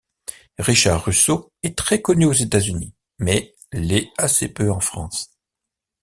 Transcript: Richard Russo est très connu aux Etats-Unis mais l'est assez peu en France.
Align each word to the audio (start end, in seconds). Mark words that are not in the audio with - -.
Richard 0.57 1.05
Russo 1.05 1.51
est 1.61 1.77
très 1.77 2.01
connu 2.01 2.25
aux 2.25 2.33
Etats-Unis 2.33 2.95
mais 3.19 3.53
l'est 3.71 4.09
assez 4.17 4.49
peu 4.51 4.71
en 4.71 4.79
France. 4.79 5.29